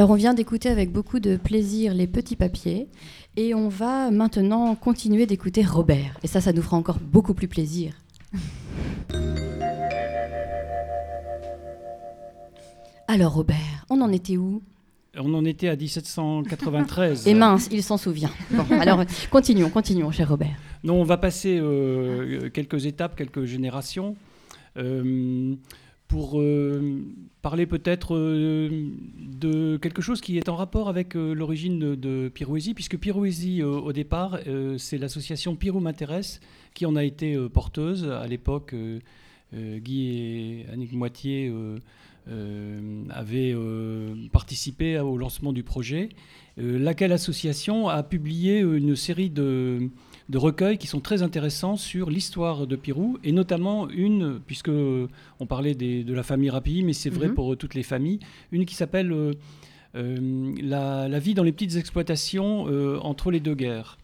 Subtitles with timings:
[0.00, 2.88] Alors on vient d'écouter avec beaucoup de plaisir les petits papiers
[3.36, 6.16] et on va maintenant continuer d'écouter Robert.
[6.22, 7.92] Et ça, ça nous fera encore beaucoup plus plaisir.
[13.08, 14.62] Alors Robert, on en était où?
[15.18, 17.28] On en était à 1793.
[17.28, 18.30] Et mince, il s'en souvient.
[18.52, 20.56] Bon, alors continuons, continuons, cher Robert.
[20.82, 24.16] Non, on va passer euh, quelques étapes, quelques générations,
[24.78, 25.56] euh,
[26.10, 27.04] pour euh,
[27.40, 32.28] parler peut-être euh, de quelque chose qui est en rapport avec euh, l'origine de, de
[32.28, 34.40] Pirouésie, puisque Pirouésie, au départ,
[34.76, 36.40] c'est l'association Pirou m'intéresse
[36.74, 38.74] qui en a été porteuse à l'époque.
[39.52, 41.52] Guy et Annick Moitié
[42.26, 43.54] avaient
[44.32, 46.08] participé au lancement du projet,
[46.56, 49.90] laquelle association a publié une série de,
[50.30, 55.46] de recueils qui sont très intéressants sur l'histoire de Pirou, et notamment une, puisque on
[55.46, 57.34] parlait des- de la famille Rapilly, mais c'est vrai Mhm.
[57.34, 58.20] pour euh, toutes les familles,
[58.52, 59.32] une qui s'appelle euh,
[59.96, 63.98] euh, la, la vie dans les petites exploitations euh, entre les deux guerres.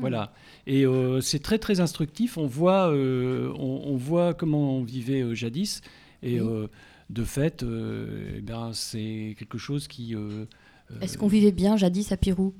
[0.00, 0.32] Voilà.
[0.66, 0.84] Et
[1.22, 2.36] c'est très très instructif.
[2.36, 5.80] On voit, on, on voit comment on vivait jadis.
[6.22, 6.66] Et Oui.
[7.08, 10.14] de fait, eh ben, c'est quelque chose qui.
[11.00, 12.52] Est-ce qu'on vivait bien jadis à Pirou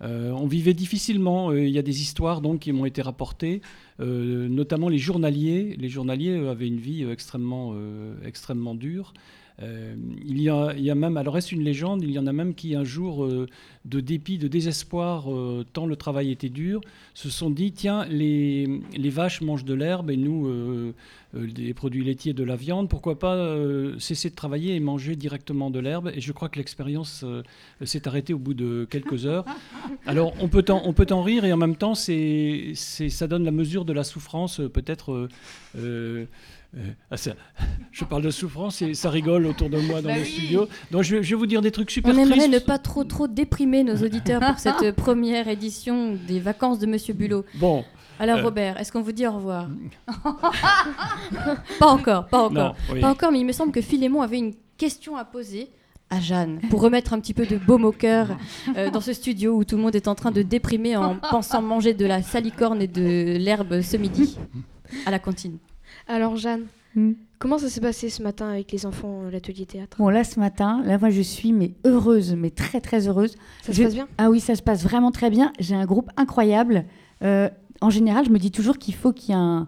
[0.00, 1.50] on vivait difficilement.
[1.50, 3.60] Euh, Il y a des histoires donc qui m'ont été rapportées, euh,
[3.98, 5.76] notamment les journaliers.
[5.78, 9.14] Les journaliers euh, avaient une vie euh, extrêmement, euh, extrêmement dure.
[9.62, 9.94] Euh,
[10.26, 12.02] il, y a, il y a même, alors est-ce une légende?
[12.02, 13.46] Il y en a même qui un jour, euh,
[13.84, 16.80] de dépit, de désespoir, euh, tant le travail était dur,
[17.12, 20.92] se sont dit tiens, les, les vaches mangent de l'herbe et nous, euh,
[21.36, 25.14] euh, des produits laitiers, de la viande, pourquoi pas euh, cesser de travailler et manger
[25.14, 26.10] directement de l'herbe?
[26.16, 27.42] Et je crois que l'expérience euh,
[27.84, 29.44] s'est arrêtée au bout de quelques heures.
[30.04, 33.44] Alors, on peut en, on peut en rire et en même temps, c'est, ça donne
[33.44, 35.12] la mesure de la souffrance, euh, peut-être.
[35.12, 35.28] euh,
[35.78, 36.24] euh,
[36.76, 36.80] euh,
[37.10, 37.34] ah, ça-
[37.92, 40.26] je parle de souffrance et ça rigole autour de moi dans Bah le oui.
[40.28, 40.68] studio.
[40.90, 42.52] Donc, je vais, je vais vous dire des trucs super On aimerait tristes.
[42.52, 47.14] ne pas trop trop déprimer nos auditeurs pour cette première édition des vacances de Monsieur
[47.14, 47.44] Bulot.
[47.54, 47.84] Bon,
[48.18, 48.42] Alors Euh.
[48.44, 49.68] Robert, est-ce qu'on vous dit au revoir?
[51.78, 52.50] Pas encore, pas encore.
[52.52, 53.00] non, oui.
[53.00, 55.68] Pas encore, mais il me semble que Philémon avait une question à poser
[56.10, 58.36] à Jeanne pour remettre un petit peu de baume au cœur
[58.76, 61.62] euh, dans ce studio où tout le monde est en train de déprimer en pensant
[61.62, 64.38] manger de la salicorne et de l'herbe ce midi
[65.06, 65.58] à la cantine.
[66.06, 67.14] Alors Jeanne, Hmm.
[67.40, 69.96] comment ça s'est passé ce matin avec les enfants, l'atelier théâtre?
[69.98, 73.34] Bon, là, ce matin, là, moi, je suis mais heureuse, mais très, très heureuse.
[73.62, 74.06] Ça se passe bien?
[74.16, 75.52] Ah oui, ça se passe vraiment très bien.
[75.58, 76.84] J'ai un groupe incroyable.
[77.22, 77.48] Euh,
[77.80, 79.66] en général, je me dis toujours qu'il faut qu'il y ait un.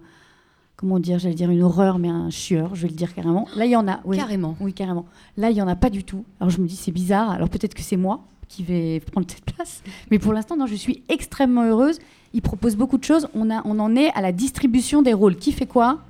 [0.77, 3.49] Comment dire J'allais dire une horreur, mais un chieur, je vais le dire carrément.
[3.57, 4.01] Là, il y en a.
[4.05, 4.57] Oui, Carrément.
[4.61, 5.07] oui carrément.
[5.37, 6.25] Là, il n'y en a pas du tout.
[6.39, 7.31] Alors, je me dis, c'est bizarre.
[7.31, 9.83] Alors, peut-être que c'est moi qui vais prendre cette place.
[10.11, 11.99] Mais pour l'instant, non, je suis extrêmement heureuse.
[12.35, 13.27] Ils proposent beaucoup de choses.
[13.35, 15.37] On, a, on en est à la distribution des rôles.
[15.37, 16.01] Qui fait quoi?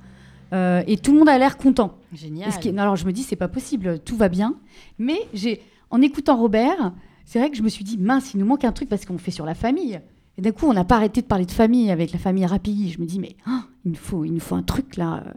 [0.53, 1.95] Euh, Et tout le monde a l'air content.
[2.13, 2.49] Génial.
[2.49, 4.55] Est- non, alors je me dis, c'est pas possible, tout va bien.
[4.99, 6.91] Mais j'ai, en écoutant Robert,
[7.25, 9.17] c'est vrai que je me suis dit, mince, il nous manque un truc parce qu'on
[9.17, 9.99] fait sur la famille.
[10.37, 12.91] Et d'un coup, on n'a pas arrêté de parler de famille avec la famille Rapilly.
[12.91, 15.23] Je me dis, mais ah, il, nous faut, il nous faut un truc là.
[15.25, 15.31] Euh,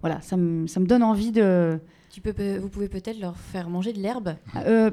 [0.00, 1.78] Voilà, ça me, ça me donne envie de.
[2.10, 4.36] Tu peux, vous pouvez peut-être leur faire manger de l'herbe.
[4.56, 4.90] Euh,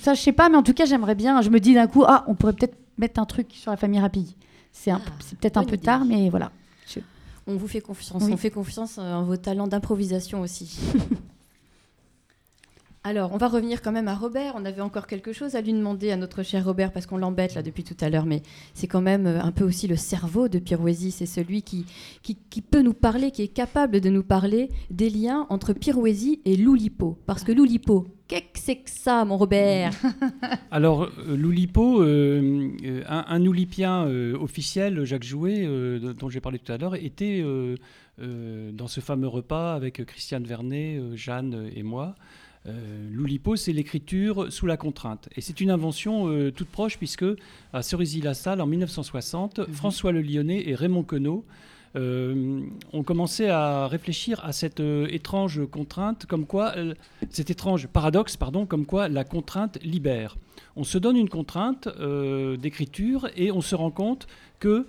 [0.00, 1.42] ça, je sais pas, mais en tout cas, j'aimerais bien.
[1.42, 4.00] Je me dis d'un coup, ah, on pourrait peut-être mettre un truc sur la famille
[4.00, 4.36] Rapilly.
[4.72, 5.84] C'est, Ah, c'est peut-être un peu idée.
[5.84, 6.50] tard, mais voilà.
[7.48, 8.22] On vous fait confiance.
[8.24, 8.30] Oui.
[8.32, 10.78] On fait confiance euh, en vos talents d'improvisation aussi.
[13.04, 14.54] Alors, on va revenir quand même à Robert.
[14.56, 17.54] On avait encore quelque chose à lui demander à notre cher Robert parce qu'on l'embête
[17.54, 18.42] là depuis tout à l'heure, mais
[18.74, 21.10] c'est quand même euh, un peu aussi le cerveau de Pirouésie.
[21.10, 21.84] C'est celui qui,
[22.22, 26.40] qui, qui peut nous parler, qui est capable de nous parler des liens entre Pirouésie
[26.44, 27.18] et Loulipo.
[27.26, 29.92] Parce que Loulipo, qu'est-ce que c'est que ça, mon Robert?
[30.70, 32.70] Alors, euh, l'Oulipo, euh,
[33.08, 37.44] un, un Oulipien euh, officiel, Jacques Jouet, euh, dont j'ai parlé tout à l'heure, était
[38.18, 42.14] dans ce fameux repas avec Christiane Vernet, Jeanne et moi.
[42.68, 45.28] Euh, L'Oulipo, c'est l'écriture sous la contrainte.
[45.36, 47.24] Et c'est une invention euh, toute proche, puisque
[47.72, 51.44] à Cerisy-la-Salle, en 1960, François Le Lyonnais et Raymond Queneau
[51.96, 52.60] euh,
[52.92, 56.74] ont commencé à réfléchir à cette étrange contrainte, comme quoi,
[57.30, 60.36] cet étrange paradoxe, pardon, comme quoi la contrainte libère.
[60.74, 61.88] On se donne une contrainte
[62.58, 64.26] d'écriture et on se rend compte
[64.58, 64.86] que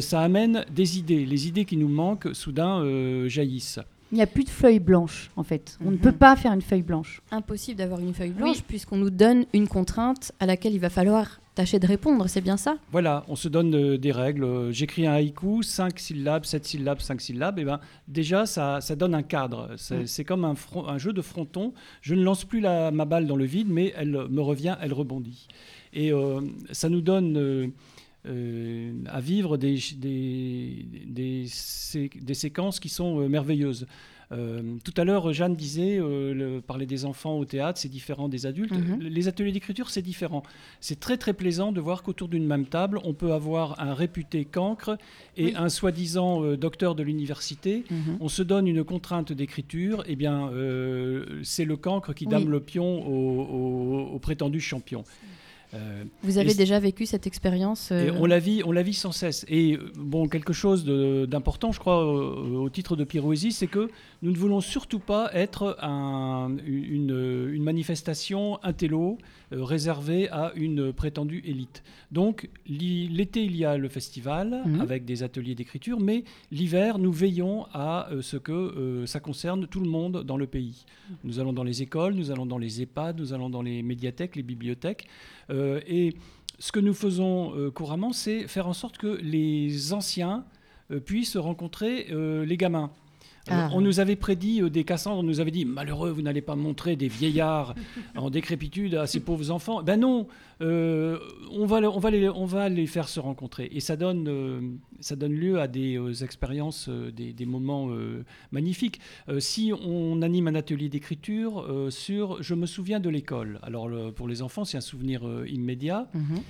[0.00, 1.24] ça amène des idées.
[1.24, 2.82] Les idées qui nous manquent, soudain,
[3.28, 3.78] jaillissent.
[4.12, 5.78] Il n'y a plus de feuille blanche, en fait.
[5.84, 5.98] On ne Mhm.
[6.00, 7.20] peut pas faire une feuille blanche.
[7.30, 11.40] Impossible d'avoir une feuille blanche puisqu'on nous donne une contrainte à laquelle il va falloir
[11.54, 12.26] tâcher de répondre.
[12.28, 12.76] C'est bien ça?
[12.90, 14.44] Voilà, on se donne euh, des règles.
[14.44, 17.58] Euh, J'écris un haïku, 5 syllabes, 7 syllabes, 5 syllabes.
[17.60, 17.78] Et ben,
[18.08, 19.70] déjà, ça, ça donne un cadre.
[19.76, 21.72] C'est comme un, jeu de fronton.
[22.02, 24.92] Je ne lance plus la- ma balle dans le vide, mais elle me revient, elle
[24.92, 25.46] rebondit.
[25.92, 26.40] Et euh,
[26.72, 27.66] ça nous donne euh,
[28.26, 33.86] euh, à vivre des, des, des, sé- des séquences qui sont euh, merveilleuses.
[34.32, 38.46] Euh, tout à l'heure, Jeanne disait, le- parler des enfants au théâtre, c'est différent des
[38.46, 38.70] adultes.
[38.70, 39.00] Mhm.
[39.00, 40.44] Les ateliers d'écriture, c'est différent.
[40.80, 44.44] C'est très très plaisant de voir qu'autour d'une même table, on peut avoir un réputé
[44.44, 44.96] cancre
[45.36, 45.52] et Oui.
[45.56, 47.82] un soi-disant docteur de l'université.
[47.90, 48.18] Mhm.
[48.20, 52.60] On se donne une contrainte d'écriture, et bien euh, c'est le cancre qui dame le
[52.60, 55.02] pion au, au- au prétendu champion.
[55.74, 58.94] Euh, Vous avez déjà vécu cette expérience euh, et on la vit, on la vit
[58.94, 59.44] sans cesse.
[59.48, 63.88] Et euh, bon, quelque chose d'important, je crois, au titre de Pirouésie, c'est que
[64.22, 69.18] nous ne voulons surtout pas être un- une, une manifestation intello
[69.52, 71.82] réservée à une prétendue élite.
[72.12, 74.80] Donc l'été, il y a le festival Mhm.
[74.80, 79.80] avec des ateliers d'écriture, mais l'hiver, nous veillons à ce que euh, ça concerne tout
[79.80, 80.84] le monde dans le pays.
[81.24, 84.36] Nous allons dans les écoles, nous allons dans les EHPAD, nous allons dans les médiathèques,
[84.36, 85.06] les bibliothèques.
[85.50, 86.14] Euh, et
[86.58, 90.44] ce que nous faisons euh, couramment, c'est faire en sorte que les anciens
[90.90, 92.90] euh, puissent rencontrer euh, les gamins.
[92.90, 93.70] Euh, Ah.
[93.72, 96.56] On nous avait prédit euh, des Cassandres, on nous avait dit malheureux, vous n'allez pas
[96.56, 97.74] montrer des vieillards
[98.14, 99.82] en décrépitude à ces pauvres enfants.
[99.82, 100.26] Ben non,
[100.60, 101.18] euh,
[101.50, 103.70] on, va, le- on, va les, on va les faire se rencontrer.
[103.72, 104.60] Et ça donne, euh,
[105.00, 109.00] ça donne lieu à des euh, expériences, euh, des, des moments euh, magnifiques.
[109.38, 114.28] Si on anime un atelier d'écriture sur Je me souviens de l'école, alors le- pour
[114.28, 116.08] les enfants, c'est un souvenir immédiat.
[116.14, 116.40] Mhm.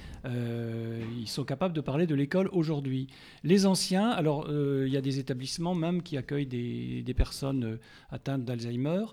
[1.18, 3.08] Ils sont capables de parler de l'école aujourd'hui.
[3.44, 7.78] Les anciens, alors il y a des établissements même qui accueillent des, des personnes
[8.10, 9.04] atteintes d'Alzheimer,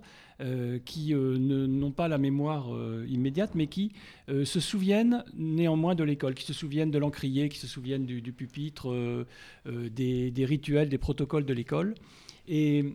[0.86, 3.92] qui euh, n'ont pas la mémoire euh, immédiate, mais qui
[4.30, 8.34] euh, se souviennent néanmoins de l'école, qui se souviennent de l'encrier, qui se souviennent du,
[8.34, 9.26] pupitre, euh,
[9.68, 11.96] euh, des, rituels, des protocoles de l'école.
[12.48, 12.86] Et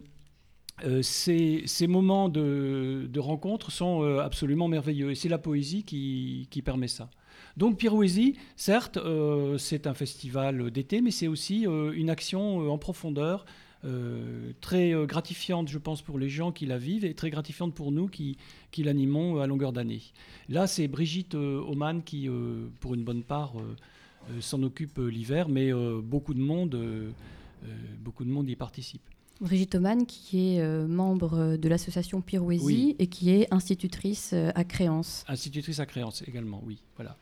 [0.84, 5.10] euh, ces, moments de, rencontre sont euh, absolument merveilleux.
[5.10, 7.10] Et c'est la poésie qui, permet ça.
[7.56, 12.68] Donc Pirouésie, certes, euh, c'est un festival d'été, mais c'est aussi euh, une action euh,
[12.70, 13.44] en profondeur,
[13.84, 17.74] euh, très euh, gratifiante, je pense, pour les gens qui la vivent, et très gratifiante
[17.74, 18.36] pour nous qui,
[18.70, 20.02] qui l'animons à longueur d'année.
[20.48, 23.76] Là, c'est Brigitte euh, Aumann qui, euh, pour une bonne part, euh,
[24.30, 27.10] euh, s'en occupe euh, l'hiver, mais euh, beaucoup de monde, euh,
[27.64, 27.66] euh,
[28.00, 29.02] beaucoup de monde y participe.
[29.40, 32.96] Brigitte Oman, qui est euh, membre de l'association Pirouésie Oui.
[33.00, 35.24] et qui est institutrice euh, à Créance.
[35.26, 36.78] Institutrice à créance également, oui.
[36.94, 37.16] Voilà.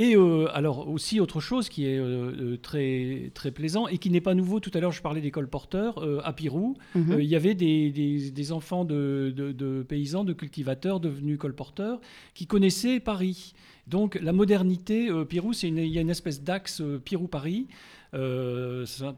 [0.00, 4.10] Et euh, alors aussi autre chose qui est euh, euh, très, très plaisant et qui
[4.10, 7.16] n'est pas nouveau, tout à l'heure je parlais des colporteurs, euh, à Pirou, Mhm.
[7.18, 12.00] il y avait des, des- des enfants de, de- de paysans, de cultivateurs devenus colporteurs
[12.32, 13.54] qui connaissaient Paris.
[13.88, 17.66] Donc la modernité, Pirou, c'est il y a une espèce d'axe Pirou-Paris,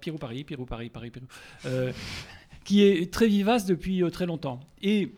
[0.00, 1.26] Pirou-Paris, Pirou-Paris, Paris, Pirou,
[1.66, 1.92] euh,
[2.64, 4.60] qui est très vivace depuis très longtemps.
[4.82, 5.10] Et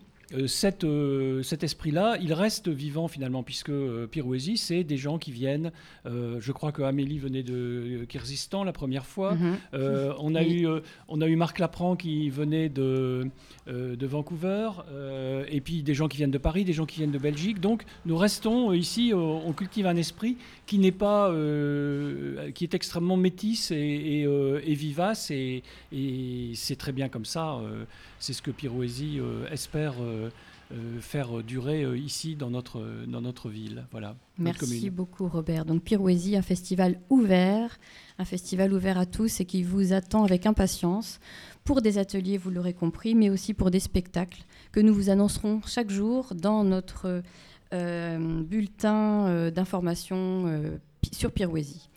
[0.46, 5.32] cette, euh, cet esprit-là, il reste vivant finalement, puisque euh, Pirouésie, c'est des gens qui
[5.32, 5.72] viennent.
[6.06, 7.54] euh, je crois que Amélie venait de
[8.02, 9.34] euh, Kyrgyzstan la première fois.
[9.34, 9.56] Mhm.
[9.74, 10.60] Euh, on, a Oui.
[10.60, 13.28] eu, euh, on a eu Marc Lapran qui venait de,
[13.68, 16.98] euh, de Vancouver, euh, et puis des gens qui viennent de Paris, des gens qui
[16.98, 17.60] viennent de Belgique.
[17.60, 20.36] Donc nous restons euh, ici, euh, on cultive un esprit
[20.72, 25.62] qui n'est pas, euh, qui est extrêmement métis et, euh, vivace, et,
[26.54, 27.56] c'est très bien comme ça.
[27.56, 27.84] euh,
[28.18, 29.96] c'est ce que Pirouésie euh, espère
[31.00, 33.84] faire durer ici dans notre, dans notre ville.
[33.90, 35.66] Voilà, Merci beaucoup Robert.
[35.66, 37.78] Donc Pirouésie, un festival ouvert,
[38.18, 41.20] un festival ouvert à tous et qui vous attend avec impatience
[41.64, 45.60] pour des ateliers, vous l'aurez compris, mais aussi pour des spectacles que nous vous annoncerons
[45.66, 47.22] chaque jour dans notre
[47.72, 50.76] bulletin euh, d'information euh,
[51.12, 51.88] sur Pirouésie.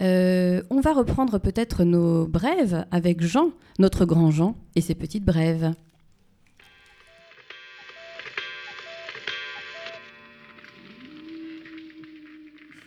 [0.00, 5.24] Euh, on va reprendre peut-être nos brèves avec Jean, notre grand Jean, et ses petites
[5.24, 5.74] brèves.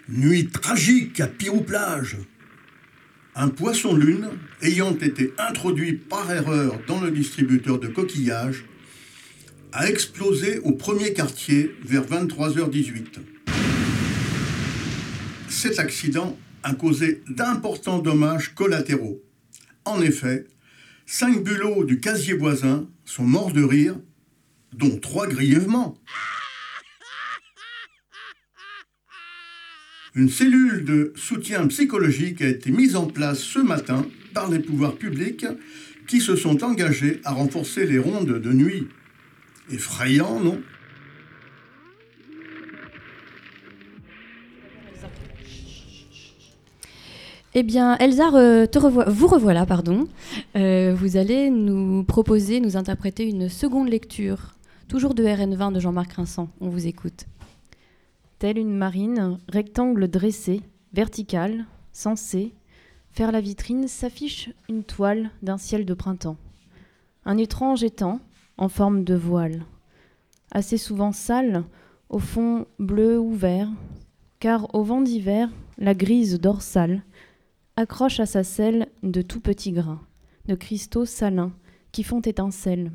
[0.09, 2.17] Nuit tragique à Pirou-Plage.
[3.35, 4.29] Un poisson-lune,
[4.61, 8.65] ayant été introduit par erreur dans le distributeur de coquillages,
[9.71, 13.19] a explosé au premier quartier vers 23h18.
[15.49, 19.21] Cet accident a causé d'importants dommages collatéraux.
[19.85, 20.45] En effet,
[21.05, 23.95] cinq bulots du casier voisin sont morts de rire,
[24.73, 25.97] dont trois grièvement.
[30.15, 34.95] Une cellule de soutien psychologique a été mise en place ce matin par les pouvoirs
[34.95, 35.45] publics
[36.07, 38.87] qui se sont engagés à renforcer les rondes de nuit.
[39.69, 40.61] Effrayant, non?
[47.53, 48.31] Eh bien, Elsa,
[48.67, 50.07] te revois- vous revoilà, pardon.
[50.57, 54.55] Euh, vous allez nous proposer, nous interpréter une seconde lecture,
[54.89, 56.49] toujours de RN20 de Jean-Marc Rinsan.
[56.59, 57.25] On vous écoute.
[58.39, 60.61] Telle une marine, rectangle dressé,
[60.93, 62.53] vertical, censé,
[63.11, 66.35] faire la vitrine s'affiche une toile d'un ciel de printemps.
[67.25, 68.19] Un étrange étang,
[68.57, 69.65] en forme de voile,
[70.51, 71.63] assez souvent sale,
[72.09, 73.69] au fond bleu ou vert,
[74.39, 77.03] car au vent d'hiver, la grise dorsale
[77.75, 80.01] accroche à sa selle de tout petits grains,
[80.47, 81.51] de cristaux salins
[81.91, 82.91] qui font étincelle.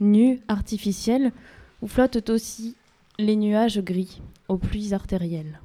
[0.00, 1.32] Nus, artificiels,
[1.82, 2.76] où flottent aussi
[3.18, 5.60] les nuages gris aux pluies artérielles.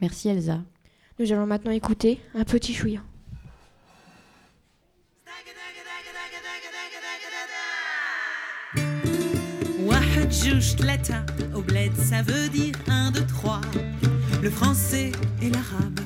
[0.00, 0.62] Merci Elsa.
[1.18, 3.00] Nous allons maintenant écouter un petit chouïa.
[10.42, 11.24] Juche latin
[11.54, 13.60] au bled, ça veut dire un, deux, trois.
[14.42, 15.12] Le français
[15.42, 16.00] et l'arabe,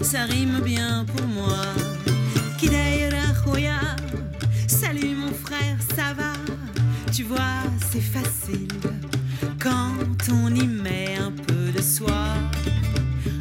[0.00, 1.62] ça rime bien pour moi.
[2.58, 3.18] Kidaïra
[4.66, 6.32] salut mon frère, ça va?
[7.12, 8.68] Tu vois, c'est facile
[9.60, 12.34] quand on y met un peu de soi,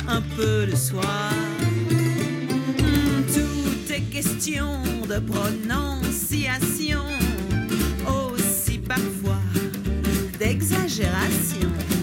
[0.07, 1.01] un peu de soi.
[1.89, 7.05] Hmm, Tout est question de prononciation
[10.97, 11.96] d'exagération.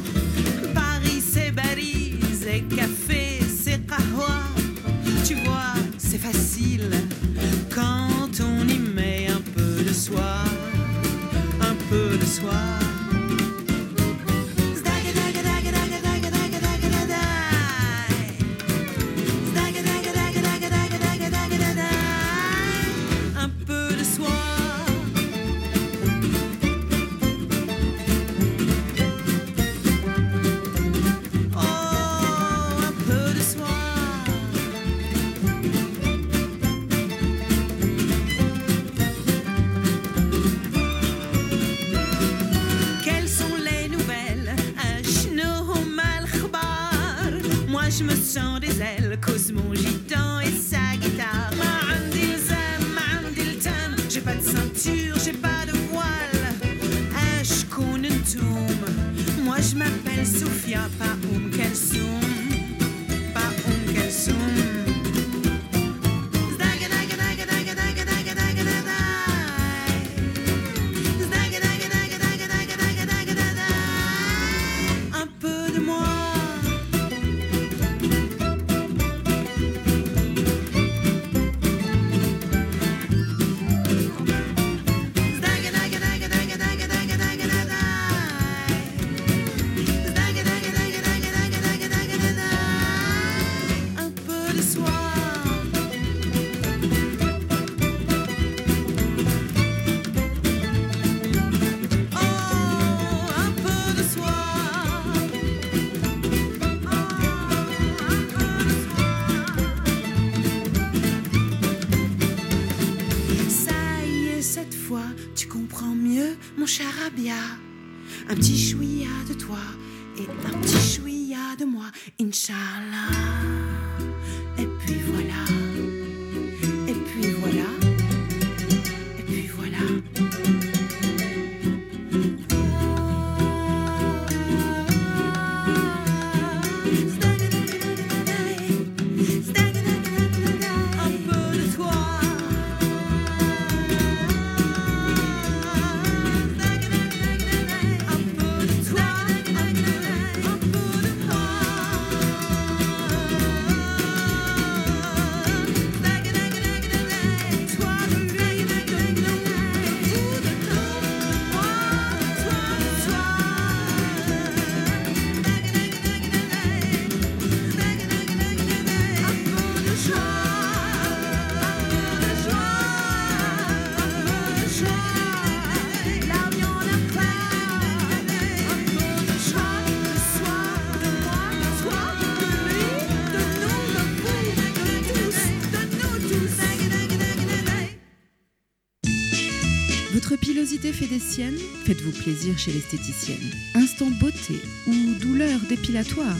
[190.64, 193.50] Frilosité fait des siennes Faites-vous plaisir chez l'esthéticienne.
[193.74, 194.54] Instant beauté
[194.86, 196.38] ou douleur dépilatoire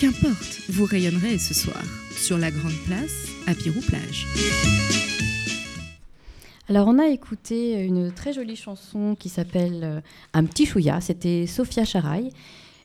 [0.00, 1.82] Qu'importe, vous rayonnerez ce soir
[2.16, 4.26] sur la grande place à Pirou-Plage.
[6.70, 10.00] Alors on a écouté une très jolie chanson qui s'appelle euh,
[10.32, 12.30] Un petit chouïa, c'était Sophia Charaï.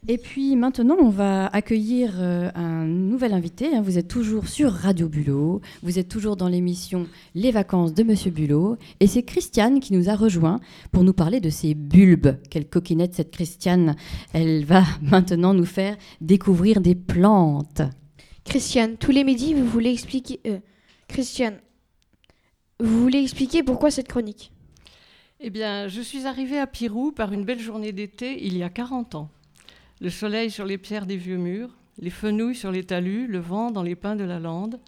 [0.08, 3.67] Et puis maintenant, on va accueillir euh, un nouvel invité.
[3.75, 3.84] hein.
[3.84, 7.05] Vous êtes toujours sur Radio Bulot, vous êtes toujours dans l'émission
[7.36, 8.77] Les vacances de Monsieur Bulot.
[9.00, 10.60] Et c'est Christiane qui nous a rejoint
[10.91, 12.36] pour nous parler de ses bulbes.
[12.50, 13.96] Quelle coquinette cette Christiane.
[14.34, 17.84] Elle va maintenant nous faire découvrir des plantes.
[18.43, 20.39] Christiane, tous les midis, vous voulez expliquer.
[20.48, 20.58] euh,
[21.08, 21.60] Christiane,
[22.79, 24.51] vous voulez expliquer pourquoi cette chronique?
[25.39, 28.70] Eh bien, je suis arrivée à Pirou par une belle journée d'été il y a
[28.70, 29.29] 40 ans.
[30.01, 33.70] Le soleil sur les pierres des vieux murs, les fenouilles sur les talus, le vent
[33.70, 34.79] dans les pins de la lande,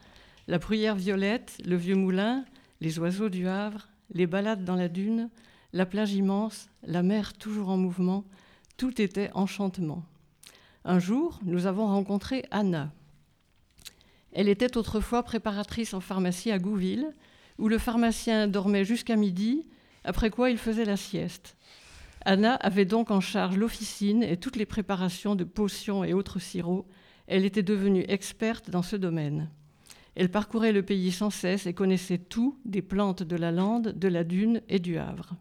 [0.48, 2.46] la bruyère violette, le vieux moulin,
[2.82, 5.30] les oiseaux du Havre, les balades dans la dune,
[5.72, 8.24] la plage immense, la mer toujours en mouvement,
[8.76, 10.04] tout était enchantement.
[10.84, 12.92] Un jour, nous avons rencontré Anna.
[14.32, 17.14] Elle était autrefois préparatrice en pharmacie à Gouville,
[17.60, 19.68] où le pharmacien dormait jusqu'à midi,
[20.04, 21.56] après quoi il faisait la sieste.
[22.26, 26.86] Anna avait donc en charge l'officine et toutes les préparations de potions et autres sirops.
[27.28, 29.50] Elle était devenue experte dans ce domaine.
[30.16, 34.08] Elle parcourait le pays sans cesse et connaissait tout des plantes de la lande, de
[34.08, 35.36] la dune et du Havre.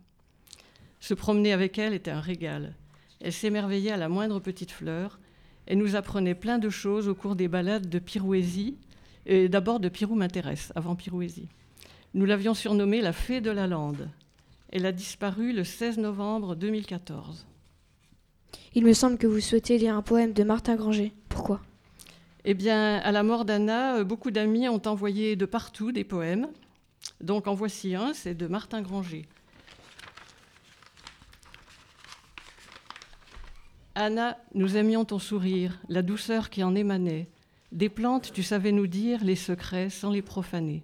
[0.99, 2.75] Se promener avec elle était un régal.
[3.21, 5.21] Elle s'émerveillait à la moindre petite fleur.
[5.67, 8.77] Elle nous apprenait plein de choses au cours des balades de Pirouésie,
[9.27, 11.49] et d'abord de Pirou m'intéresse, avant Pirouésie.
[12.15, 14.09] Nous l'avions surnommée la fée de la lande.
[14.73, 17.47] Elle a disparu le 16 novembre 2014.
[18.75, 21.13] Il me semble que vous souhaitez lire un poème de Martin Granger.
[21.29, 21.61] Pourquoi?
[22.47, 26.49] Eh bien, à la mort d'Anna, euh, beaucoup d'amis ont envoyé de partout des poèmes.
[27.21, 29.27] Donc en voici un, c'est de Martin Granger.
[33.95, 37.29] Anna, nous aimions ton sourire, la douceur qui en émanait.
[37.73, 40.83] Des plantes, tu savais nous dire les secrets sans les profaner.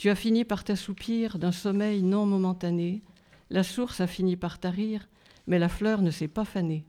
[0.00, 3.02] Tu as fini par t'assoupir d'un sommeil non momentané.
[3.50, 5.06] La source a fini par tarir,
[5.46, 6.86] mais la fleur ne s'est pas fanée.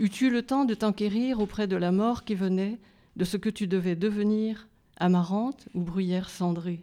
[0.00, 2.80] Eus-tu le temps de t'enquérir auprès de la mort qui venait,
[3.14, 6.82] de ce que tu devais devenir, amarante ou bruyère cendrée?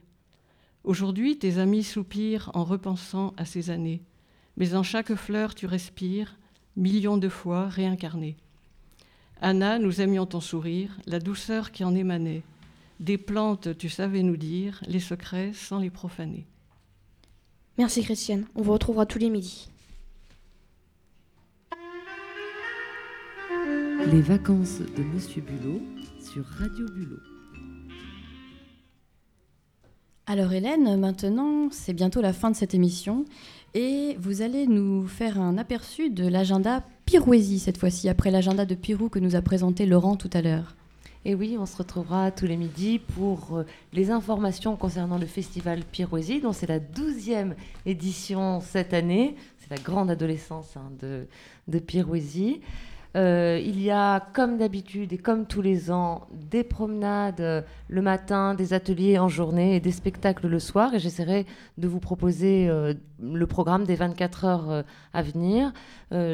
[0.85, 4.01] Aujourd'hui, tes amis soupirent en repensant à ces années,
[4.55, 6.37] mais en chaque fleur tu respires,
[6.77, 8.37] millions de fois réincarnée.
[9.41, 12.43] Anna, nous aimions ton sourire, la douceur qui en émanait.
[12.99, 16.45] Des plantes, tu savais nous dire les secrets sans les profaner.
[17.77, 19.69] Merci Christiane, on vous retrouvera tous les midis.
[24.11, 25.81] Les vacances de Monsieur Bulot
[26.21, 27.19] sur Radio Bulot.
[30.27, 33.25] Alors Hélène, maintenant c'est bientôt la fin de cette émission
[33.73, 38.73] et vous allez nous faire un aperçu de l'agenda Pirouésie cette fois-ci, après l'agenda de
[38.73, 40.75] Pirou que nous a présenté Laurent tout à l'heure.
[41.27, 45.83] Et oui, on se retrouvera tous les midis pour euh, les informations concernant le festival
[45.83, 47.55] Pirouésie, dont c'est la 12e
[47.87, 49.35] édition cette année.
[49.57, 51.25] C'est la grande adolescence hein, de,
[51.67, 51.79] de.
[53.15, 58.01] Euh, il y a, comme d'habitude et comme tous les ans, des promenades euh, le
[58.01, 60.93] matin, des ateliers en journée et des spectacles le soir.
[60.93, 61.45] Et j'essaierai
[61.77, 65.71] de vous proposer euh, le programme des 24 heures à venir.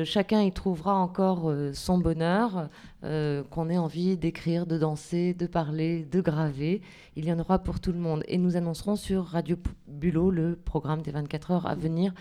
[0.03, 2.69] Chacun y trouvera encore son bonheur,
[3.01, 6.81] qu'on ait envie d'écrire, de danser, de parler, de graver.
[7.15, 8.23] Il y en aura pour tout le monde.
[8.27, 12.13] Et nous annoncerons sur Radio Bulot le programme des 24 heures à venir,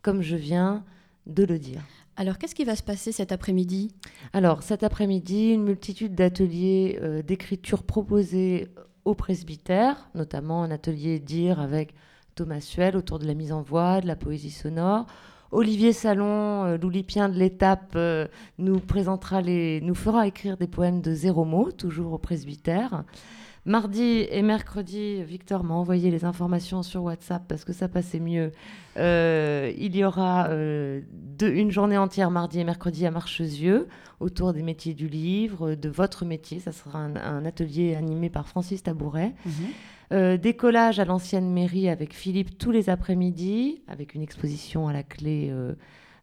[0.00, 0.84] comme je viens
[1.26, 1.82] de le dire.
[2.20, 3.92] Alors qu'est-ce qui va se passer cet après-midi?
[4.32, 8.66] Alors cet après-midi, une multitude d'ateliers euh, d'écriture proposés
[9.04, 11.94] au presbytère, notamment un atelier dire avec
[12.34, 15.06] Thomas Suel autour de la mise en voix, de la poésie sonore.
[15.52, 18.26] Olivier Salon, euh, l'oulipien de l'étape, euh,
[18.58, 23.04] nous fera écrire des poèmes de zéro mot, toujours au presbytère.
[23.64, 28.52] Mardi et mercredi, Victor m'a envoyé les informations sur WhatsApp parce que ça passait mieux.
[28.96, 33.88] Euh, il y aura euh, deux- une journée entière mardi et mercredi à Marchesieux
[34.20, 36.60] autour des métiers du livre, de votre métier.
[36.60, 39.34] Ça sera un, un atelier animé par Francis Tabouret.
[40.12, 44.92] Euh, des collages à l'ancienne mairie avec Philippe tous les après-midi, avec une exposition à
[44.94, 45.74] la clé euh,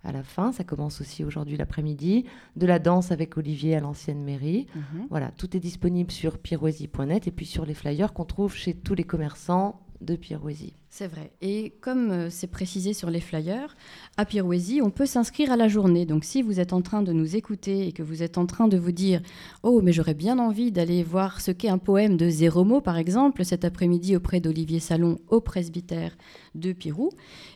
[0.05, 0.51] à la fin.
[0.51, 2.25] Ça commence aussi aujourd'hui l'après-midi.
[2.55, 4.67] De la danse avec Olivier à l'ancienne mairie.
[4.75, 5.07] Mhm.
[5.09, 8.93] Voilà, tout est disponible sur pirouésie.net et puis sur les flyers qu'on trouve chez tous
[8.95, 10.73] les commerçants de Pirouésie.
[10.89, 11.31] C'est vrai.
[11.41, 13.75] Et comme euh, c'est précisé sur les flyers,
[14.15, 16.05] à Pirouésie, on peut s'inscrire à la journée.
[16.05, 18.69] Donc si vous êtes en train de nous écouter et que vous êtes en train
[18.69, 19.21] de vous dire
[19.63, 22.97] Oh, mais j'aurais bien envie d'aller voir ce qu'est un poème de zéro mot, par
[22.97, 26.15] exemple, cet après-midi auprès d'Olivier Salon au presbytère
[26.53, 27.09] de Pirou,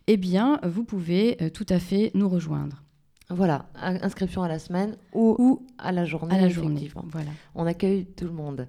[0.07, 2.83] eh bien, vous pouvez euh, tout à fait nous rejoindre.
[3.29, 6.35] Voilà, in- inscription à la semaine ou, à la journée.
[6.35, 7.29] à la journée, voilà.
[7.53, 8.67] On accueille tout le monde.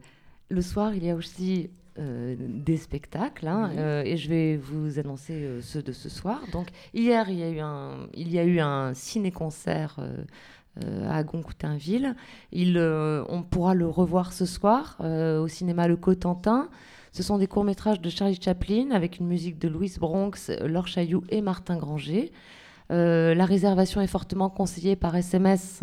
[0.51, 5.01] Le soir, il y a aussi euh, des spectacles hein, euh, et je vais vous
[5.01, 6.41] annoncer euh, ceux de ce soir.
[6.53, 9.99] Donc hier, il y a eu un, il y a eu un ciné-concert
[11.09, 12.15] à Goncoutainville.
[12.53, 16.69] Il, on pourra le revoir ce soir au cinéma Le Cotentin.
[17.13, 21.25] Ce sont des courts-métrages de Charlie Chaplin avec une musique de Louis Bronx, Laure Chailloux
[21.29, 22.33] et Martin Granger.
[22.89, 25.83] La réservation est fortement conseillée par SMS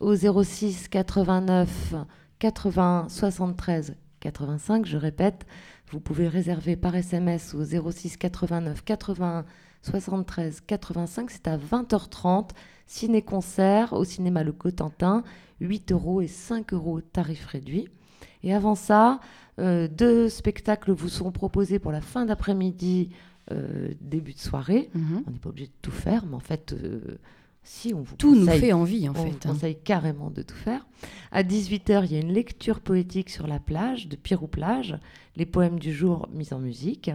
[0.00, 1.94] au 06 89
[2.38, 4.86] 80 73 85.
[4.86, 5.46] Je répète,
[5.90, 9.44] vous pouvez réserver par SMS au 06 89 80
[9.82, 11.30] 73 85.
[11.30, 12.50] C'est à 20h30.
[12.86, 15.22] Ciné-concert au cinéma Le Cotentin.
[15.60, 17.88] 8 euros et 5 euros tarif réduit.
[18.42, 19.20] Et avant ça,
[19.58, 23.10] euh, deux spectacles vous sont proposés pour la fin d'après-midi,
[23.50, 24.90] euh, début de soirée.
[24.94, 25.24] Mhm.
[25.26, 27.18] On n'est pas obligé de tout faire, mais en fait, euh,
[27.62, 29.52] si on vous Tout nous fait envie, en on fait, vous hein.
[29.52, 30.86] conseille carrément de tout faire.
[31.32, 34.98] À 18h, il y a une lecture poétique sur la plage de Pirou Plage,
[35.36, 37.10] les poèmes du jour mis en musique.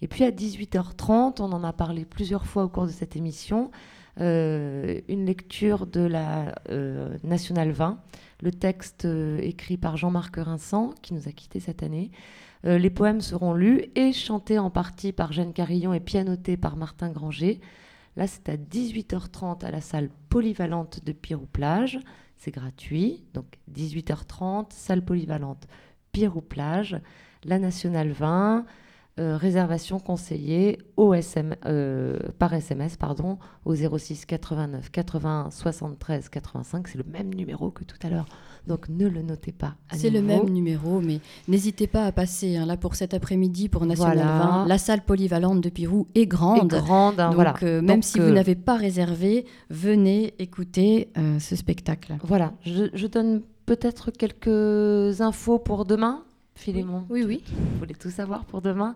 [0.00, 3.70] Et puis à 18h30, on en a parlé plusieurs fois au cours de cette émission,
[4.20, 8.00] euh, une lecture de la euh, Nationale 20,
[8.42, 12.10] le texte euh, écrit par Jean-Marc Rinsan, qui nous a quittés cette année.
[12.64, 16.76] Euh, les poèmes seront lus et chantés en partie par Jeanne Carillon et pianotés par
[16.76, 17.60] Martin Granger.
[18.18, 22.00] Là, c'est à 18h30 à la salle polyvalente de Pirou Plage.
[22.36, 23.24] C'est gratuit.
[23.32, 25.68] Donc 18h30, salle polyvalente
[26.10, 27.00] Pirou Plage,
[27.44, 28.66] la Nationale 20.
[29.18, 36.88] Euh, réservation conseillée au SM, euh, par SMS pardon, au 06 89 80 73 85.
[36.88, 38.26] C'est le même numéro que tout à l'heure.
[38.66, 39.74] Donc ne le notez pas.
[39.92, 43.86] C'est le même numéro, mais n'hésitez pas à passer hein, là pour cet après-midi pour
[43.86, 44.38] National Voilà.
[44.62, 44.66] 20.
[44.66, 46.72] La salle polyvalente de Pirou est grande.
[46.72, 47.54] Est grande, hein, Donc, voilà.
[47.62, 52.16] euh, même Donc, si vous n'avez pas réservé, venez écouter ce spectacle.
[52.22, 56.22] Voilà, je, je donne peut-être quelques infos pour demain.
[56.58, 57.44] Philémon, Oui, oui.
[57.48, 58.94] vous voulez tout savoir pour demain.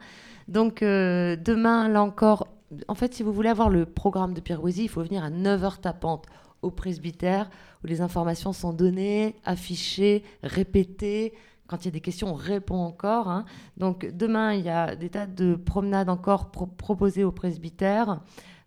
[0.48, 2.48] Donc euh, demain, là encore,
[2.88, 5.80] en fait, si vous voulez avoir le programme de Pirouésie, il faut venir à 9h
[5.80, 6.26] tapante
[6.62, 7.50] au presbytère,
[7.82, 11.32] où les informations sont données, affichées, répétées.
[11.68, 13.28] Quand il y a des questions, on répond encore.
[13.28, 13.44] hein.
[13.76, 18.20] Donc demain, il y a des tas de promenades encore pro- proposées au presbytère.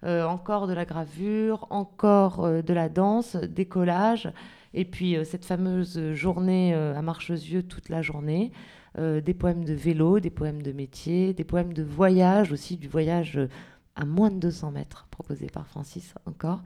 [0.04, 4.30] Euh, encore de la gravure, encore euh, de la danse, des collages,
[4.76, 8.52] et puis euh, cette fameuse journée à Marchesieux toute la journée,
[8.98, 12.88] euh, des poèmes de vélo, des poèmes de métier, des poèmes de voyage aussi, du
[12.88, 13.48] voyage euh,
[13.96, 16.62] à moins de 200 mètres proposé par Francis encore,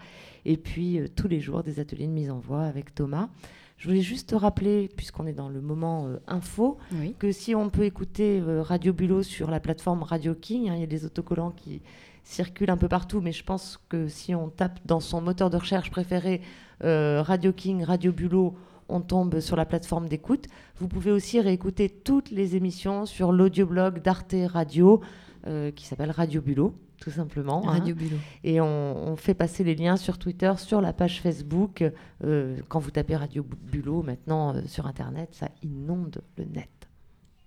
[0.45, 3.29] et puis euh, tous les jours des ateliers de mise en voix avec Thomas.
[3.77, 7.15] Je voulais juste rappeler, puisqu'on est dans le moment euh, info, Oui.
[7.17, 10.81] que si on peut écouter euh, Radio Bulot sur la plateforme Radio King, hein, il
[10.81, 11.81] y a des autocollants qui
[12.23, 15.57] circulent un peu partout, mais je pense que si on tape dans son moteur de
[15.57, 16.41] recherche préféré
[16.81, 18.55] Radio King, Radio Bulot,
[18.89, 20.45] on tombe sur la plateforme d'écoute.
[20.79, 25.01] Vous pouvez aussi réécouter toutes les émissions sur l'audioblog d'Arte Radio
[25.47, 27.61] euh, qui s'appelle Radio Bulot, tout simplement.
[27.67, 27.71] hein.
[27.71, 28.17] Radio Bulot.
[28.43, 31.83] Et on, on fait passer les liens sur Twitter, sur la page Facebook.
[32.23, 36.69] Euh, quand vous tapez Radio Bulot, maintenant euh, sur Internet, ça inonde le net.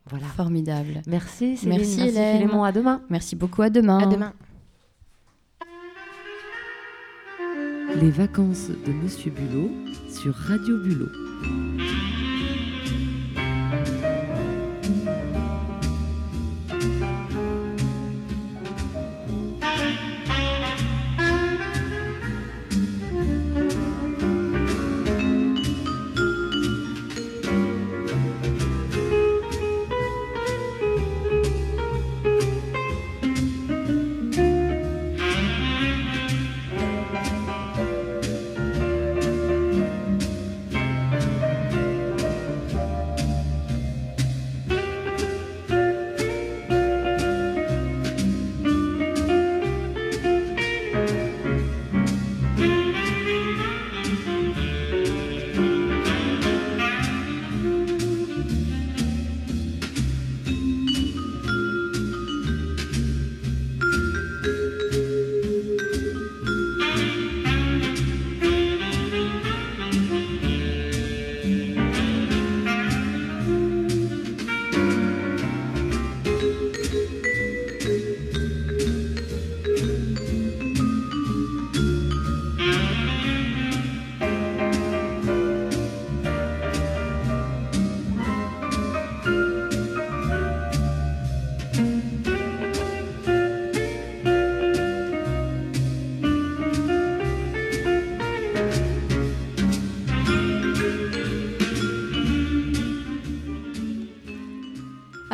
[0.08, 0.26] Voilà.
[0.26, 1.02] Formidable.
[1.06, 2.40] Merci Céline, Merci, merci Hélène.
[2.40, 3.02] Philémon, à demain.
[3.10, 3.98] Merci beaucoup, à demain.
[3.98, 4.32] À demain.
[8.00, 9.70] Les vacances de Monsieur Bulot
[10.08, 11.10] sur Radio Bulot.
[11.42, 12.31] Thank you.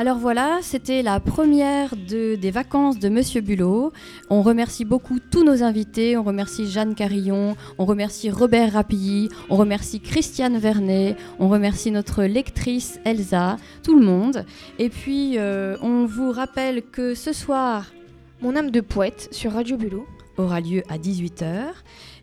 [0.00, 3.92] Alors voilà, c'était la première de, des vacances de Monsieur Bulot.
[4.30, 6.16] On remercie beaucoup tous nos invités.
[6.16, 12.22] On remercie Jeanne Carillon, on remercie Robert Rapilly, on remercie Christiane Vernet, on remercie notre
[12.22, 14.44] lectrice Elsa, tout le monde.
[14.78, 17.86] Et puis, euh, on vous rappelle que ce soir,
[18.40, 20.06] Mon âme de poète sur Radio Bulot.
[20.36, 21.74] aura lieu à 18h.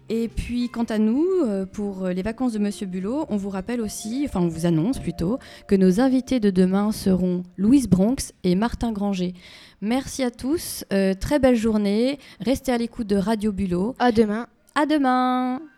[0.10, 3.82] Et puis, quant à nous, euh, pour les vacances de Monsieur Bulot, on vous rappelle
[3.82, 8.56] aussi, enfin, on vous annonce plutôt, que nos invités de demain seront Louise Bronx et
[8.56, 9.34] Martin Granger.
[9.82, 13.96] Merci à tous, euh, très belle journée, restez à l'écoute de Radio Bulot.
[14.00, 14.48] À demain.
[14.76, 15.62] À demain